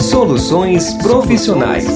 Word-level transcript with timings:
Soluções 0.00 0.94
profissionais. 0.94 1.86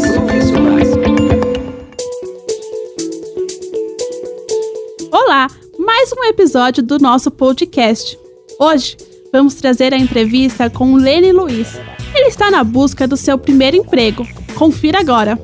Olá, 5.13 5.49
mais 5.79 6.13
um 6.13 6.25
episódio 6.25 6.83
do 6.83 6.99
nosso 6.99 7.31
podcast. 7.31 8.19
Hoje 8.59 8.97
vamos 9.33 9.55
trazer 9.55 9.93
a 9.93 9.99
entrevista 9.99 10.71
com 10.71 10.95
Lene 10.95 11.33
Luiz. 11.33 11.75
Ele 12.15 12.29
está 12.29 12.51
na 12.51 12.65
busca 12.65 13.07
do 13.07 13.17
seu 13.17 13.39
primeiro 13.39 13.77
emprego. 13.77 14.27
Confira 14.55 15.01
agora. 15.01 15.39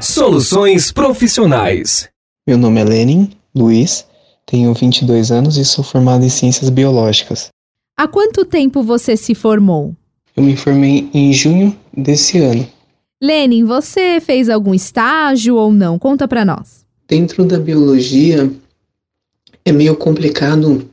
Soluções 0.00 0.92
profissionais. 0.92 2.08
Meu 2.46 2.58
nome 2.58 2.80
é 2.80 2.84
Lenin 2.84 3.30
Luiz, 3.54 4.06
tenho 4.46 4.72
22 4.72 5.30
anos 5.30 5.56
e 5.56 5.64
sou 5.64 5.84
formado 5.84 6.24
em 6.24 6.28
Ciências 6.28 6.70
Biológicas. 6.70 7.48
Há 7.96 8.06
quanto 8.06 8.44
tempo 8.44 8.82
você 8.82 9.16
se 9.16 9.34
formou? 9.34 9.94
Eu 10.38 10.44
me 10.44 10.56
formei 10.56 11.10
em 11.12 11.32
junho 11.32 11.76
desse 11.92 12.38
ano. 12.38 12.64
Lenin, 13.20 13.64
você 13.64 14.20
fez 14.20 14.48
algum 14.48 14.72
estágio 14.72 15.56
ou 15.56 15.72
não? 15.72 15.98
Conta 15.98 16.28
para 16.28 16.44
nós. 16.44 16.86
Dentro 17.08 17.44
da 17.44 17.58
biologia 17.58 18.48
é 19.64 19.72
meio 19.72 19.96
complicado 19.96 20.88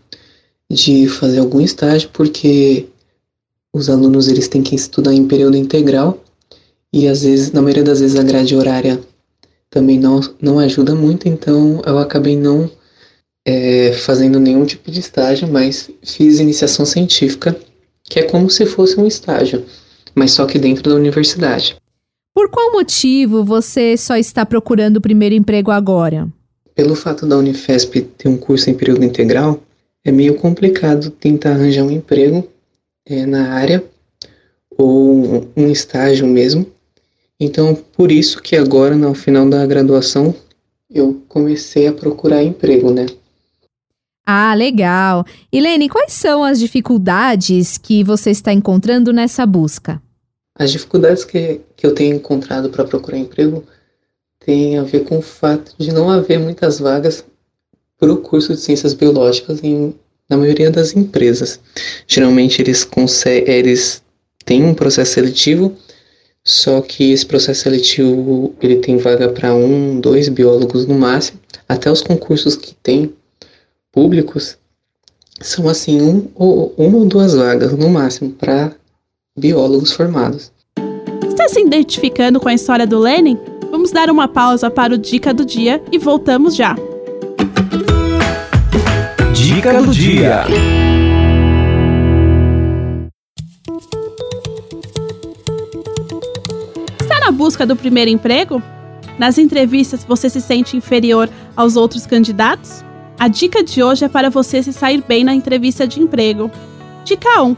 de 0.68 1.08
fazer 1.08 1.41
algum 1.41 1.62
estágio 1.62 2.09
porque 2.12 2.88
os 3.71 3.88
alunos 3.88 4.27
eles 4.27 4.48
têm 4.48 4.63
que 4.63 4.73
estudar 4.73 5.13
em 5.13 5.27
período 5.27 5.57
integral 5.57 6.18
e 6.91 7.07
às 7.07 7.21
vezes, 7.21 7.52
na 7.52 7.62
maioria 7.62 7.84
das 7.84 7.99
vezes 7.99 8.18
a 8.18 8.23
grade 8.23 8.55
horária 8.55 8.99
também 9.70 9.99
não, 9.99 10.21
não 10.41 10.57
ajuda 10.57 10.96
muito, 10.96 11.30
então 11.30 11.84
eu 11.85 11.99
acabei 11.99 12.35
não 12.35 12.68
é, 13.46 13.93
fazendo 13.93 14.40
nenhum 14.40 14.66
tipo 14.66 14.90
de 14.90 15.02
estágio, 15.02 15.48
mas 15.48 15.88
fiz 16.02 16.40
iniciação 16.40 16.84
científica, 16.84 17.55
que 18.09 18.20
é 18.20 18.23
como 18.23 18.50
se 18.50 18.66
fosse 18.66 19.00
um 19.00 19.08
estágio, 19.08 19.66
mas 20.13 20.32
só 20.32 20.46
que 20.46 20.59
dentro 20.59 20.90
da 20.90 20.96
universidade. 20.96 21.76
Por 22.34 22.50
qual 22.50 22.72
motivo 22.72 23.44
você 23.44 23.96
só 23.98 24.18
está 24.18 24.46
procurando 24.46 24.98
o 24.98 25.02
primeiro 25.02 25.35
emprego 25.35 25.71
agora? 25.71 26.27
Pelo 26.74 26.96
fato 26.96 27.26
da 27.26 27.38
Unifesp 27.38 28.02
ter 28.02 28.27
um 28.27 28.38
curso 28.38 28.70
em 28.70 28.74
período 28.74 29.05
integral, 29.05 29.62
é 30.04 30.12
meio 30.12 30.35
complicado 30.35 31.10
tentar 31.10 31.52
arranjar 31.52 31.84
um 31.84 31.91
emprego 31.91 32.48
é, 33.05 33.26
na 33.26 33.54
área 33.54 33.84
ou 34.77 35.48
um 35.55 35.72
estágio 35.72 36.27
mesmo. 36.27 36.66
Então, 37.40 37.76
por 37.94 38.12
isso 38.12 38.41
que 38.41 38.55
agora, 38.55 38.96
no 38.96 39.13
final 39.13 39.49
da 39.49 39.66
graduação, 39.66 40.35
eu 40.90 41.22
comecei 41.27 41.88
a 41.88 41.94
procurar 41.94 42.44
emprego, 42.44 42.91
né? 42.91 43.05
Ah, 44.26 44.55
legal. 44.55 45.23
Helene, 45.51 45.87
quais 45.87 46.13
são 46.13 46.43
as 46.43 46.59
dificuldades 46.59 47.77
que 47.77 48.04
você 48.04 48.32
está 48.32 48.51
encontrando 48.51 49.13
nessa 49.13 49.45
busca? 49.45 50.01
As 50.57 50.71
dificuldades 50.71 51.23
que, 51.23 51.62
que 51.76 51.85
eu 51.85 51.93
tenho 51.93 52.15
encontrado 52.15 52.70
para 52.70 52.85
procurar 52.85 53.17
emprego 53.17 53.63
têm 54.40 54.79
a 54.79 54.84
ver 54.84 55.04
com 55.04 55.20
o 55.20 55.21
fato 55.21 55.76
de 55.77 55.91
não 55.91 56.09
haver 56.09 56.40
muitas 56.40 56.79
vagas 56.79 57.23
para 57.99 58.12
o 58.12 58.17
curso 58.17 58.54
de 58.54 58.59
ciências 58.59 58.93
biológicas 58.93 59.63
em, 59.63 59.93
na 60.29 60.37
maioria 60.37 60.71
das 60.71 60.95
empresas. 60.95 61.60
Geralmente 62.07 62.62
eles, 62.62 62.87
eles 63.45 64.03
têm 64.44 64.63
um 64.63 64.73
processo 64.73 65.13
seletivo, 65.13 65.75
só 66.44 66.81
que 66.81 67.12
esse 67.12 67.25
processo 67.25 67.62
seletivo 67.62 68.56
ele 68.62 68.78
tem 68.78 68.97
vaga 68.97 69.29
para 69.29 69.53
um, 69.53 70.00
dois 70.00 70.29
biólogos 70.29 70.88
no 70.88 70.95
máximo. 70.95 71.39
Até 71.67 71.91
os 71.91 72.01
concursos 72.01 72.56
que 72.56 72.73
tem 72.75 73.13
públicos 73.96 74.57
são 75.40 75.69
assim 75.69 76.01
um 76.01 76.28
ou, 76.35 76.74
uma 76.78 76.97
ou 76.97 77.06
duas 77.06 77.34
vagas 77.34 77.72
no 77.72 77.90
máximo 77.90 78.31
para 78.31 78.74
biólogos 79.38 79.94
formados. 79.94 80.51
Está 81.25 81.47
se 81.47 81.62
identificando 81.62 82.40
com 82.40 82.50
a 82.50 82.53
história 82.53 82.85
do 82.85 83.00
Lenin? 83.00 83.40
Vamos 83.72 83.91
dar 83.91 84.09
uma 84.09 84.28
pausa 84.28 84.69
para 84.69 84.94
o 84.94 84.97
Dica 84.97 85.34
do 85.34 85.46
Dia 85.46 85.81
e 85.91 85.97
voltamos 85.97 86.56
já. 86.56 86.75
Dica 89.33 89.81
do 89.81 89.91
Dia. 89.91 90.45
Está 97.01 97.19
na 97.22 97.31
busca 97.31 97.66
do 97.66 97.75
primeiro 97.75 98.12
emprego? 98.12 98.62
Nas 99.17 99.38
entrevistas 99.38 100.03
você 100.03 100.29
se 100.29 100.41
sente 100.41 100.75
inferior 100.75 101.29
aos 101.56 101.77
outros 101.77 102.06
candidatos? 102.06 102.83
A 103.17 103.29
dica 103.29 103.63
de 103.63 103.81
hoje 103.81 104.03
é 104.03 104.09
para 104.09 104.29
você 104.29 104.61
se 104.61 104.73
sair 104.73 105.01
bem 105.07 105.23
na 105.23 105.33
entrevista 105.33 105.87
de 105.87 106.01
emprego. 106.01 106.51
Dica 107.05 107.41
1. 107.41 107.55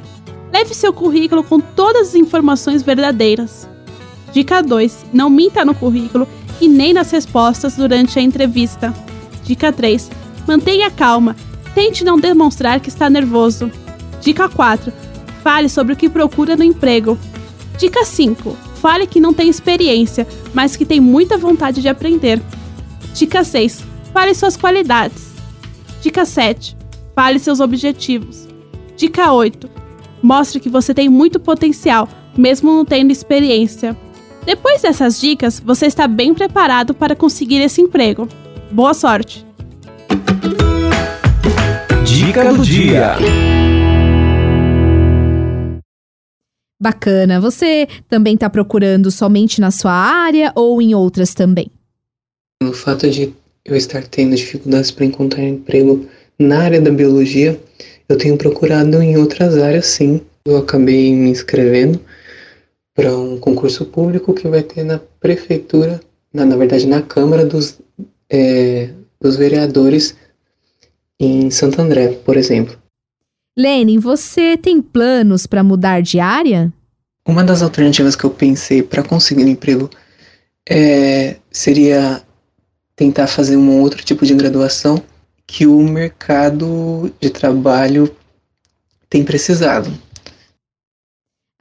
Leve 0.54 0.74
seu 0.74 0.94
currículo 0.94 1.44
com 1.44 1.60
todas 1.60 2.10
as 2.10 2.16
informações 2.16 2.84
verdadeiras. 2.84 3.68
Dica 4.32 4.62
2. 4.62 5.08
Não 5.12 5.30
minta 5.30 5.66
no 5.66 5.74
currículo 5.74 6.28
e 6.62 6.68
nem 6.68 6.94
nas 6.94 7.10
respostas 7.10 7.76
durante 7.76 8.20
a 8.20 8.22
entrevista. 8.22 8.94
Dica 9.44 9.72
3. 9.72 10.12
Mantenha 10.48 10.92
calma. 10.92 11.36
Tente 11.74 12.04
não 12.04 12.20
demonstrar 12.20 12.80
que 12.80 12.90
está 12.90 13.10
nervoso. 13.10 13.72
Dica 14.22 14.48
4. 14.48 14.94
Fale 15.44 15.70
sobre 15.70 15.94
o 15.94 15.98
que 15.98 16.08
procura 16.08 16.56
no 16.56 16.64
emprego. 16.64 17.18
Dica 17.80 18.06
5. 18.06 18.56
Fale 18.80 19.08
que 19.08 19.20
não 19.20 19.34
tem 19.34 19.50
experiência, 19.50 20.28
mas 20.54 20.76
que 20.76 20.86
tem 20.86 21.00
muita 21.00 21.36
vontade 21.36 21.82
de 21.82 21.90
aprender. 21.90 22.40
Dica 23.16 23.44
6. 23.44 23.84
Fale 24.14 24.36
suas 24.36 24.56
qualidades. 24.56 25.27
Dica 26.02 26.26
7. 26.26 26.78
Fale 27.16 27.40
seus 27.40 27.60
objetivos. 27.60 28.48
Dica 28.96 29.32
8. 29.32 29.70
Mostre 30.22 30.60
que 30.60 30.70
você 30.70 30.94
tem 30.94 31.10
muito 31.10 31.40
potencial, 31.40 32.08
mesmo 32.38 32.72
não 32.72 32.86
tendo 32.86 33.12
experiência. 33.12 33.98
Depois 34.46 34.82
dessas 34.82 35.20
dicas, 35.20 35.60
você 35.60 35.88
está 35.88 36.08
bem 36.08 36.34
preparado 36.34 36.94
para 36.94 37.16
conseguir 37.16 37.62
esse 37.62 37.82
emprego. 37.82 38.28
Boa 38.72 38.94
sorte! 38.94 39.46
Dica 42.06 42.54
do 42.54 42.64
dia. 42.64 43.16
Bacana. 46.82 47.42
Você 47.42 47.88
também 48.08 48.36
está 48.36 48.50
procurando 48.50 49.10
somente 49.12 49.60
na 49.60 49.72
sua 49.72 49.92
área 49.92 50.52
ou 50.56 50.82
em 50.82 50.94
outras 50.94 51.34
também? 51.34 51.72
O 52.64 52.72
fato 52.72 53.10
de 53.10 53.34
eu 53.68 53.76
estar 53.76 54.08
tendo 54.08 54.36
dificuldades 54.36 54.90
para 54.90 55.06
encontrar 55.06 55.44
emprego 55.44 56.08
na 56.40 56.60
área 56.60 56.80
da 56.80 56.90
biologia, 56.90 57.60
eu 58.08 58.18
tenho 58.18 58.38
procurado 58.38 59.02
em 59.02 59.18
outras 59.18 59.58
áreas 59.58 59.86
sim. 59.88 60.22
Eu 60.46 60.58
acabei 60.58 61.14
me 61.14 61.30
inscrevendo 61.30 62.00
para 62.96 63.16
um 63.16 63.38
concurso 63.38 63.86
público 63.86 64.34
que 64.34 64.48
vai 64.48 64.64
ter 64.64 64.84
na 64.84 65.00
prefeitura, 65.20 66.00
na, 66.34 66.46
na 66.46 66.56
verdade 66.56 66.88
na 66.88 67.02
Câmara 67.02 67.46
dos, 67.46 67.80
é, 68.30 68.90
dos 69.20 69.36
Vereadores 69.36 70.16
em 71.20 71.52
Santo 71.52 71.82
André, 71.82 72.18
por 72.24 72.38
exemplo. 72.38 72.78
Lene, 73.58 73.98
você 73.98 74.56
tem 74.56 74.82
planos 74.82 75.46
para 75.46 75.64
mudar 75.64 76.02
de 76.02 76.20
área? 76.20 76.72
Uma 77.28 77.44
das 77.44 77.62
alternativas 77.62 78.16
que 78.16 78.24
eu 78.24 78.30
pensei 78.30 78.82
para 78.82 79.04
conseguir 79.04 79.44
um 79.44 79.50
emprego 79.50 79.90
é, 80.70 81.38
seria 81.52 82.22
tentar 82.98 83.28
fazer 83.28 83.56
um 83.56 83.80
outro 83.80 84.04
tipo 84.04 84.26
de 84.26 84.34
graduação 84.34 85.02
que 85.46 85.66
o 85.66 85.82
mercado 85.82 87.10
de 87.22 87.30
trabalho 87.30 88.14
tem 89.10 89.24
precisado. 89.24 89.90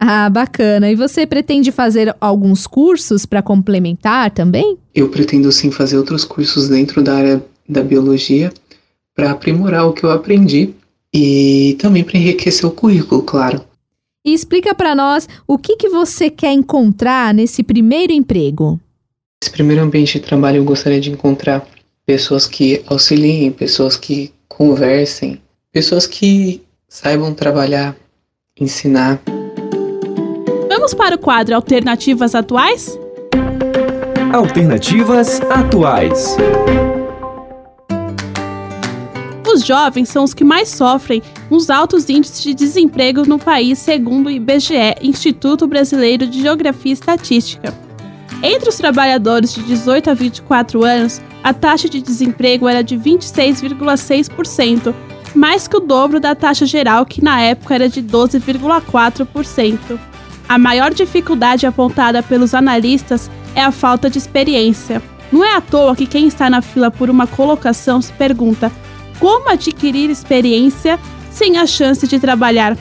Ah, 0.01 0.29
bacana. 0.29 0.91
E 0.91 0.97
você 0.97 1.27
pretende 1.27 1.71
fazer 1.71 2.15
alguns 2.21 2.67
cursos 2.67 3.25
para 3.25 3.43
complementar 3.43 4.31
também? 4.31 4.77
Eu 4.95 5.09
pretendo 5.09 5.53
sim 5.53 5.71
fazer 5.71 5.97
outros 5.97 6.25
cursos 6.25 6.69
dentro 6.69 7.03
da 7.03 7.15
área 7.15 7.45
da 7.69 7.83
biologia 7.83 8.53
para 9.15 9.31
aprimorar 9.31 9.87
o 9.87 9.93
que 9.93 10.05
eu 10.05 10.11
aprendi 10.11 10.75
e 11.15 11.77
também 11.79 12.03
para 12.03 12.19
enriquecer 12.19 12.69
o 12.69 12.73
currículo, 12.73 13.23
claro. 13.23 13.63
E 14.25 14.35
explica 14.35 14.75
para 14.75 14.95
nós 14.95 15.29
o 15.47 15.57
que, 15.57 15.77
que 15.77 15.89
você 15.89 16.29
quer 16.29 16.53
encontrar 16.53 17.33
nesse 17.33 17.63
primeiro 17.63 18.13
emprego. 18.13 18.81
Nesse 19.43 19.53
primeiro 19.53 19.83
ambiente 19.83 20.19
de 20.19 20.25
trabalho, 20.25 20.57
eu 20.57 20.65
gostaria 20.65 21.01
de 21.01 21.11
encontrar 21.11 21.67
pessoas 22.07 22.47
que 22.47 22.83
auxiliem, 22.87 23.53
pessoas 23.53 23.97
que 23.97 24.33
conversem, 24.49 25.41
pessoas 25.71 26.07
que 26.07 26.63
saibam 26.89 27.35
trabalhar, 27.35 27.95
ensinar. 28.59 29.21
Vamos 30.69 30.95
para 30.95 31.17
o 31.17 31.19
quadro 31.19 31.55
Alternativas 31.55 32.35
Atuais? 32.35 32.99
Alternativas 34.33 35.41
atuais. 35.51 36.37
Os 39.47 39.65
jovens 39.65 40.09
são 40.09 40.25
os 40.25 40.35
que 40.35 40.45
mais 40.45 40.69
sofrem 40.69 41.23
os 41.51 41.71
altos 41.71 42.09
índices 42.09 42.43
de 42.43 42.55
desemprego 42.55 43.27
no 43.27 43.39
país, 43.39 43.79
segundo 43.79 44.27
o 44.27 44.31
IBGE, 44.31 44.97
Instituto 45.03 45.67
Brasileiro 45.67 46.27
de 46.27 46.41
Geografia 46.41 46.93
e 46.93 46.95
Estatística. 46.95 47.86
Entre 48.43 48.69
os 48.69 48.77
trabalhadores 48.77 49.55
de 49.55 49.63
18 49.63 50.11
a 50.11 50.15
24 50.15 50.85
anos, 50.85 51.23
a 51.43 51.55
taxa 51.55 51.89
de 51.89 52.03
desemprego 52.03 52.69
era 52.69 52.83
de 52.83 52.97
26,6%, 52.97 54.95
mais 55.35 55.67
que 55.67 55.77
o 55.77 55.81
dobro 55.81 56.21
da 56.21 56.35
taxa 56.35 56.67
geral, 56.67 57.07
que 57.07 57.25
na 57.25 57.41
época 57.41 57.75
era 57.75 57.89
de 57.89 58.03
12,4%. 58.03 59.99
A 60.49 60.59
maior 60.59 60.93
dificuldade 60.93 61.67
apontada 61.67 62.23
pelos 62.23 62.55
analistas 62.55 63.31
é 63.55 63.63
a 63.63 63.73
falta 63.73 64.09
de 64.11 64.19
experiência. 64.19 65.03
Não 65.33 65.45
é 65.45 65.57
à 65.57 65.61
toa 65.61 65.97
que 65.97 66.07
quem 66.07 66.29
está 66.29 66.49
na 66.49 66.63
fila 66.63 66.91
por 66.91 67.11
uma 67.11 67.27
colocação 67.27 68.01
se 68.01 68.13
pergunta 68.13 68.71
como 69.19 69.49
adquirir 69.49 70.11
experiência 70.11 71.01
sem 71.31 71.59
a 71.59 71.67
chance 71.67 72.07
de 72.07 72.21
trabalhar. 72.21 72.77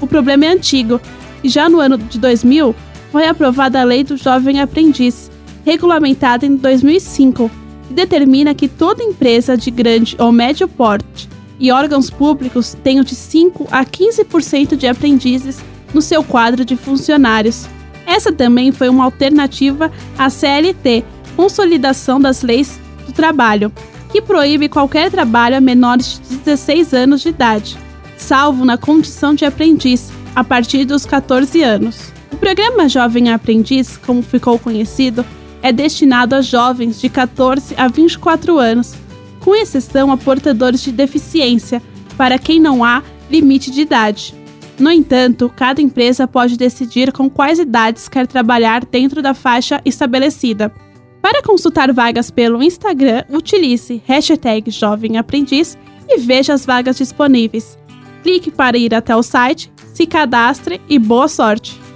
O 0.00 0.06
problema 0.06 0.44
é 0.44 0.48
antigo 0.48 1.00
e 1.42 1.48
já 1.48 1.68
no 1.68 1.80
ano 1.80 1.96
de 1.96 2.18
2000 2.18 2.74
foi 3.10 3.26
aprovada 3.26 3.80
a 3.80 3.84
Lei 3.84 4.04
do 4.04 4.16
Jovem 4.16 4.60
Aprendiz, 4.60 5.30
regulamentada 5.64 6.46
em 6.46 6.56
2005, 6.56 7.50
que 7.88 7.94
determina 7.94 8.54
que 8.54 8.68
toda 8.68 9.02
empresa 9.02 9.56
de 9.56 9.70
grande 9.70 10.16
ou 10.18 10.30
médio 10.30 10.68
porte 10.68 11.28
e 11.58 11.72
órgãos 11.72 12.10
públicos 12.10 12.76
tenham 12.82 13.02
de 13.02 13.14
5 13.14 13.66
a 13.70 13.84
15% 13.84 14.76
de 14.76 14.86
aprendizes 14.86 15.58
no 15.92 16.00
seu 16.00 16.22
quadro 16.22 16.64
de 16.64 16.76
funcionários. 16.76 17.66
Essa 18.06 18.32
também 18.32 18.72
foi 18.72 18.88
uma 18.88 19.04
alternativa 19.04 19.90
à 20.16 20.30
CLT, 20.30 21.04
Consolidação 21.36 22.20
das 22.20 22.42
Leis 22.42 22.80
do 23.06 23.12
Trabalho, 23.12 23.72
que 24.10 24.22
proíbe 24.22 24.68
qualquer 24.68 25.10
trabalho 25.10 25.56
a 25.56 25.60
menores 25.60 26.20
de 26.28 26.36
16 26.36 26.94
anos 26.94 27.20
de 27.20 27.28
idade, 27.28 27.76
salvo 28.16 28.64
na 28.64 28.78
condição 28.78 29.34
de 29.34 29.44
aprendiz, 29.44 30.10
a 30.34 30.42
partir 30.42 30.84
dos 30.84 31.04
14 31.04 31.62
anos. 31.62 32.07
O 32.30 32.36
programa 32.36 32.88
Jovem 32.88 33.32
Aprendiz, 33.32 33.96
como 33.96 34.22
ficou 34.22 34.58
conhecido, 34.58 35.24
é 35.62 35.72
destinado 35.72 36.34
a 36.34 36.40
jovens 36.40 37.00
de 37.00 37.08
14 37.08 37.74
a 37.76 37.88
24 37.88 38.58
anos, 38.58 38.94
com 39.40 39.54
exceção 39.54 40.12
a 40.12 40.16
portadores 40.16 40.82
de 40.82 40.92
deficiência, 40.92 41.82
para 42.16 42.38
quem 42.38 42.60
não 42.60 42.84
há 42.84 43.02
limite 43.30 43.70
de 43.70 43.80
idade. 43.80 44.34
No 44.78 44.90
entanto, 44.90 45.52
cada 45.54 45.80
empresa 45.80 46.28
pode 46.28 46.56
decidir 46.56 47.12
com 47.12 47.28
quais 47.28 47.58
idades 47.58 48.08
quer 48.08 48.26
trabalhar 48.26 48.84
dentro 48.84 49.20
da 49.20 49.34
faixa 49.34 49.80
estabelecida. 49.84 50.72
Para 51.20 51.42
consultar 51.42 51.92
vagas 51.92 52.30
pelo 52.30 52.62
Instagram, 52.62 53.24
utilize 53.28 54.00
hashtag 54.06 54.70
Jovem 54.70 55.16
Aprendiz 55.18 55.76
e 56.08 56.18
veja 56.18 56.54
as 56.54 56.64
vagas 56.64 56.96
disponíveis. 56.96 57.76
Clique 58.22 58.50
para 58.50 58.78
ir 58.78 58.94
até 58.94 59.14
o 59.16 59.22
site, 59.22 59.72
se 59.92 60.06
cadastre 60.06 60.80
e 60.88 60.98
boa 60.98 61.26
sorte! 61.26 61.87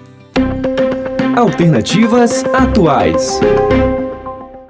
Alternativas 1.37 2.45
atuais. 2.53 3.41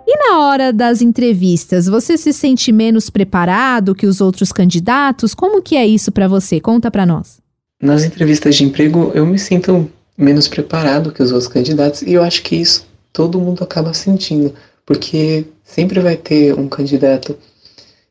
E 0.07 0.17
na 0.17 0.39
hora 0.39 0.73
das 0.73 1.03
entrevistas, 1.03 1.87
você 1.87 2.17
se 2.17 2.33
sente 2.33 2.71
menos 2.71 3.11
preparado 3.11 3.97
que 3.97 4.07
os 4.07 4.21
outros 4.21 4.53
candidatos? 4.53 5.35
Como 5.35 5.61
que 5.61 5.75
é 5.75 5.85
isso 5.85 6.13
para 6.13 6.29
você? 6.29 6.61
Conta 6.61 6.89
para 6.89 7.05
nós. 7.05 7.41
Nas 7.83 8.05
entrevistas 8.05 8.55
de 8.55 8.65
emprego, 8.65 9.11
eu 9.13 9.27
me 9.27 9.41
sinto 9.41 9.91
menos 10.17 10.47
preparado 10.47 11.11
que 11.11 11.21
os 11.21 11.33
outros 11.33 11.51
candidatos 11.51 12.03
e 12.03 12.13
eu 12.13 12.23
acho 12.23 12.43
que 12.45 12.55
isso 12.55 12.87
todo 13.13 13.41
mundo 13.41 13.65
acaba 13.65 13.93
sentindo, 13.93 14.55
porque 14.87 15.45
sempre 15.65 15.99
vai 15.99 16.17
ter 16.17 16.55
um 16.55 16.69
candidato 16.69 17.37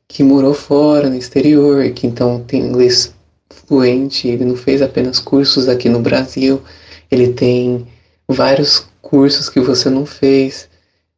que 0.09 0.23
morou 0.23 0.53
fora, 0.53 1.09
no 1.09 1.15
exterior, 1.15 1.89
que 1.91 2.05
então 2.05 2.43
tem 2.45 2.61
inglês 2.61 3.13
fluente, 3.49 4.27
ele 4.27 4.43
não 4.43 4.57
fez 4.57 4.81
apenas 4.81 5.19
cursos 5.19 5.69
aqui 5.69 5.87
no 5.87 6.01
Brasil, 6.01 6.61
ele 7.09 7.29
tem 7.29 7.87
vários 8.31 8.87
cursos 9.01 9.49
que 9.49 9.59
você 9.59 9.89
não 9.89 10.05
fez, 10.05 10.69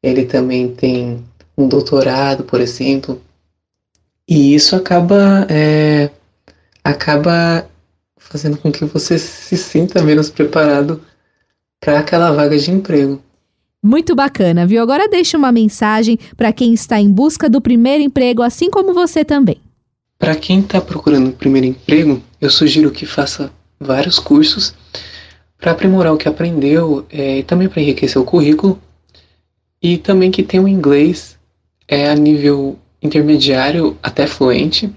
ele 0.01 0.25
também 0.25 0.73
tem 0.73 1.23
um 1.57 1.67
doutorado, 1.67 2.43
por 2.43 2.59
exemplo, 2.59 3.21
e 4.27 4.55
isso 4.55 4.75
acaba 4.75 5.45
é, 5.49 6.09
acaba 6.83 7.67
fazendo 8.17 8.57
com 8.57 8.71
que 8.71 8.85
você 8.85 9.19
se 9.19 9.57
sinta 9.57 10.01
menos 10.01 10.29
preparado 10.29 11.01
para 11.79 11.99
aquela 11.99 12.31
vaga 12.31 12.57
de 12.57 12.71
emprego. 12.71 13.21
Muito 13.81 14.15
bacana, 14.15 14.65
viu? 14.65 14.81
Agora 14.81 15.09
deixa 15.09 15.37
uma 15.37 15.51
mensagem 15.51 16.17
para 16.37 16.53
quem 16.53 16.73
está 16.73 16.99
em 16.99 17.11
busca 17.11 17.49
do 17.49 17.59
primeiro 17.59 18.01
emprego, 18.01 18.41
assim 18.41 18.69
como 18.69 18.93
você 18.93 19.25
também. 19.25 19.57
Para 20.17 20.35
quem 20.35 20.61
está 20.61 20.79
procurando 20.79 21.29
o 21.29 21.33
primeiro 21.33 21.67
emprego, 21.67 22.23
eu 22.39 22.49
sugiro 22.49 22.91
que 22.91 23.05
faça 23.05 23.51
vários 23.77 24.19
cursos 24.19 24.73
para 25.63 25.71
aprimorar 25.71 26.13
o 26.13 26.17
que 26.17 26.27
aprendeu 26.27 27.05
é, 27.09 27.39
e 27.39 27.43
também 27.43 27.69
para 27.69 27.81
enriquecer 27.81 28.21
o 28.21 28.25
currículo 28.25 28.77
e 29.81 29.97
também 29.97 30.29
que 30.29 30.43
tenha 30.43 30.61
um 30.61 30.67
inglês 30.67 31.37
é, 31.87 32.09
a 32.09 32.15
nível 32.15 32.77
intermediário 33.01 33.97
até 34.03 34.27
fluente, 34.27 34.93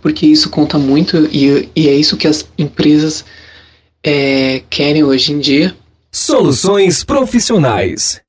porque 0.00 0.24
isso 0.24 0.48
conta 0.48 0.78
muito 0.78 1.28
e, 1.30 1.68
e 1.76 1.86
é 1.86 1.94
isso 1.94 2.16
que 2.16 2.26
as 2.26 2.48
empresas 2.56 3.26
é, 4.02 4.62
querem 4.70 5.04
hoje 5.04 5.34
em 5.34 5.38
dia 5.38 5.76
Soluções 6.10 7.04
profissionais. 7.04 8.22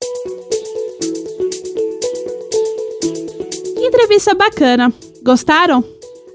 Entrevista 3.78 4.34
bacana. 4.34 4.92
Gostaram? 5.22 5.82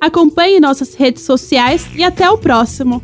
Acompanhe 0.01 0.59
nossas 0.59 0.95
redes 0.95 1.21
sociais 1.23 1.85
e 1.93 2.03
até 2.03 2.27
o 2.27 2.39
próximo. 2.39 3.03